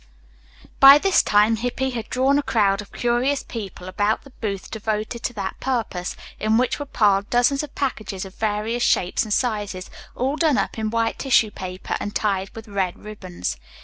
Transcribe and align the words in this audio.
By 0.79 0.97
this 0.97 1.21
time 1.21 1.57
Hippy 1.57 1.91
had 1.91 2.09
drawn 2.09 2.39
a 2.39 2.41
crowd 2.41 2.81
of 2.81 2.91
curious 2.91 3.43
people 3.43 3.87
about 3.87 4.23
the 4.23 4.31
booth 4.31 4.71
devoted 4.71 5.21
to 5.21 5.33
that 5.33 5.59
purpose, 5.59 6.15
in 6.39 6.57
which 6.57 6.79
were 6.79 6.87
piled 6.87 7.29
dozens 7.29 7.61
of 7.61 7.75
packages 7.75 8.25
of 8.25 8.33
various 8.33 8.81
shapes 8.81 9.21
and 9.23 9.31
sizes, 9.31 9.91
all 10.15 10.37
done 10.37 10.57
up 10.57 10.79
in 10.79 10.89
white 10.89 11.19
tissue 11.19 11.51
paper 11.51 11.97
and 11.99 12.15
tied 12.15 12.49
with 12.55 12.67
red 12.67 12.97
ribbons. 12.97 13.57